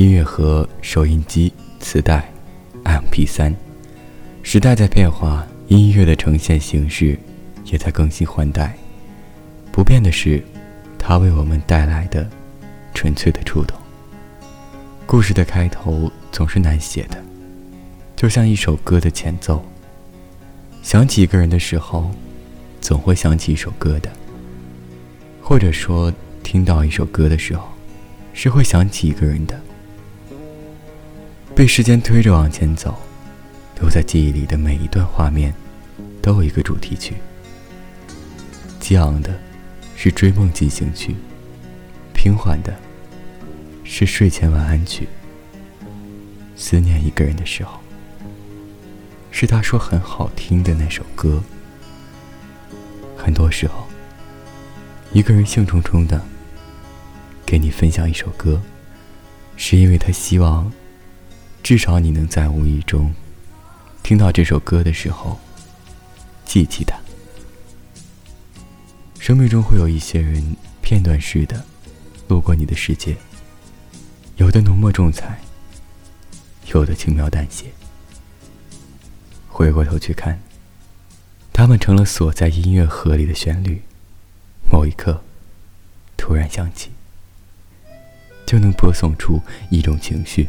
[0.00, 2.26] 音乐盒、收音机、磁带、
[2.84, 3.54] MP3，
[4.42, 7.18] 时代在变化，音乐的呈现形式
[7.66, 8.74] 也在更新换代。
[9.70, 10.42] 不变的是，
[10.98, 12.26] 它为我们带来的
[12.94, 13.76] 纯粹的触动。
[15.04, 17.22] 故事的开头总是难写的，
[18.16, 19.62] 就像一首歌的前奏。
[20.82, 22.10] 想起一个人的时候，
[22.80, 24.10] 总会想起一首歌的。
[25.42, 26.10] 或者说，
[26.42, 27.68] 听到一首歌的时候，
[28.32, 29.60] 是会想起一个人的。
[31.54, 32.98] 被时间推着往前走，
[33.80, 35.54] 留在记忆里的每一段画面，
[36.22, 37.14] 都有一个主题曲。
[38.78, 39.38] 激昂的，
[39.94, 41.12] 是追梦进行曲；
[42.14, 42.74] 平缓的，
[43.84, 45.06] 是睡前晚安曲。
[46.56, 47.80] 思念一个人的时候，
[49.30, 51.42] 是他说很好听的那首歌。
[53.16, 53.86] 很多时候。
[55.12, 56.24] 一个人兴冲冲的
[57.44, 58.62] 给你分享一首歌，
[59.56, 60.72] 是因为他希望，
[61.62, 63.14] 至少你能在无意中
[64.02, 65.38] 听到这首歌的时候
[66.44, 66.98] 记起它。
[69.18, 71.64] 生命中会有一些人片段式的
[72.26, 73.16] 路过你的世界，
[74.36, 75.38] 有的浓墨重彩，
[76.72, 77.66] 有的轻描淡写。
[79.48, 80.40] 回过头去看，
[81.52, 83.82] 他们成了锁在音乐盒里的旋律。
[84.72, 85.22] 某一刻，
[86.16, 86.90] 突然想起，
[88.46, 90.48] 就能播送出一种情绪。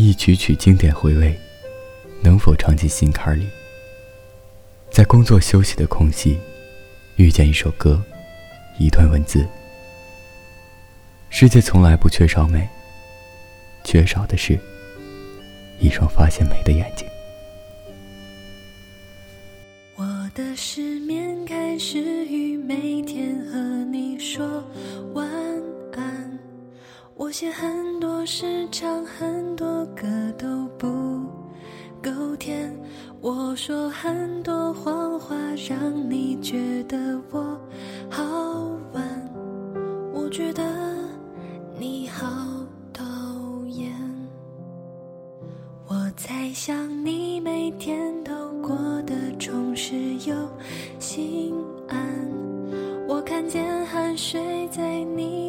[0.00, 1.36] 一曲曲经典回味，
[2.22, 3.48] 能否唱进心坎里？
[4.92, 6.38] 在工作休息的空隙，
[7.16, 8.00] 遇见一首歌，
[8.78, 9.44] 一段文字。
[11.30, 12.64] 世界从来不缺少美，
[13.82, 14.56] 缺少的是
[15.80, 17.04] 一双发现美的眼睛。
[19.96, 23.58] 我的失眠开始于每天和
[23.90, 24.64] 你说
[25.14, 25.28] 晚
[25.96, 26.38] 安。
[27.16, 30.06] 我写很多是，唱很多歌
[30.36, 30.86] 都不
[32.02, 32.70] 够甜。
[33.22, 35.34] 我说很多谎话，
[35.66, 37.58] 让你觉得我
[38.10, 38.22] 好
[38.92, 39.02] 玩。
[40.12, 40.62] 我觉得
[41.78, 42.28] 你好
[42.92, 43.02] 讨
[43.70, 43.90] 厌。
[45.86, 49.96] 我在想你每天都过得充实
[50.26, 50.34] 又
[50.98, 51.54] 心
[51.88, 51.98] 安。
[53.08, 55.47] 我看见汗水在你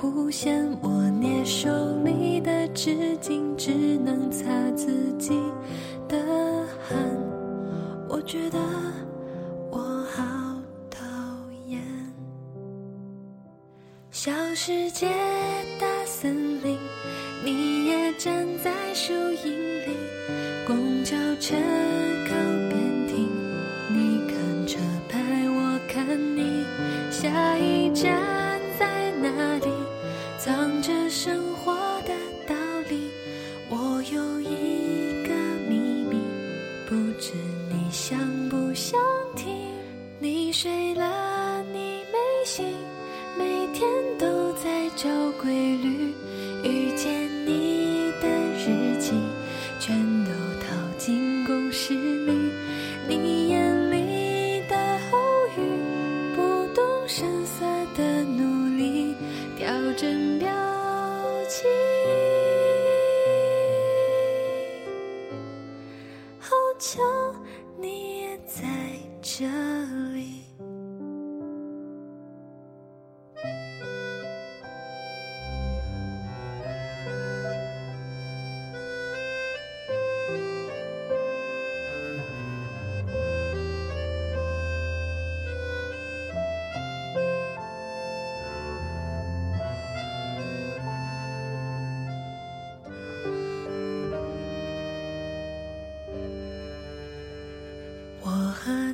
[0.00, 0.88] 弧线，我
[1.20, 1.68] 捏手
[2.02, 2.90] 里的纸
[3.20, 5.38] 巾只能擦自己
[6.08, 6.16] 的
[6.88, 6.98] 汗。
[8.08, 8.58] 我觉得
[9.70, 9.78] 我
[10.10, 10.24] 好
[10.88, 11.04] 讨
[11.66, 11.82] 厌。
[14.10, 15.06] 小世界，
[15.78, 16.78] 大森林。
[17.44, 19.52] 你也站在树荫
[19.86, 19.96] 里，
[20.66, 21.54] 公交车
[22.26, 22.34] 靠
[22.70, 23.28] 边停，
[23.90, 24.78] 你看车
[25.10, 26.06] 牌，我看
[26.36, 26.64] 你，
[27.10, 28.39] 下一站
[40.52, 42.66] 睡了，你没醒，
[43.38, 43.88] 每天
[44.18, 45.08] 都在找
[45.40, 46.14] 规律。
[46.64, 48.28] 遇见你的
[48.58, 49.12] 日记，
[49.78, 50.30] 全都
[50.60, 52.32] 套进公式里。
[53.08, 54.76] 你眼里的
[55.12, 55.18] 偶
[55.56, 55.60] 遇，
[56.34, 57.64] 不动声色
[57.96, 59.14] 的努力，
[59.56, 60.48] 调整表
[61.48, 61.68] 情。
[66.38, 67.00] 好巧，
[67.78, 68.64] 你也在
[69.22, 69.46] 这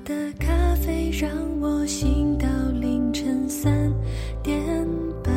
[0.07, 1.29] 的咖啡让
[1.61, 2.47] 我醒到
[2.81, 3.93] 凌晨三
[4.41, 4.63] 点
[5.21, 5.35] 半，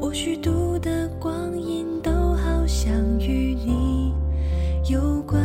[0.00, 4.12] 我虚度的光阴都好像与你
[4.90, 5.40] 有关。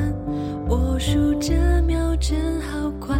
[0.67, 1.53] 我数着
[1.83, 3.15] 秒针，好快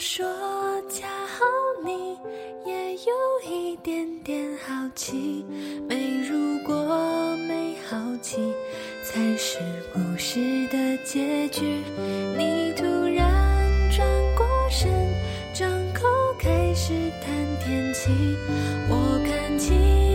[0.00, 0.26] 说
[0.88, 1.44] 恰好
[1.84, 2.16] 你
[2.64, 3.12] 也有
[3.46, 5.44] 一点点好奇。
[5.86, 8.50] 没如果没好奇
[9.04, 9.58] 才是
[9.92, 11.82] 故事的结局。
[12.38, 13.30] 你突然
[13.90, 14.90] 转过身
[15.52, 16.08] 张口
[16.38, 18.10] 开始谈天气。
[18.88, 20.09] 我看清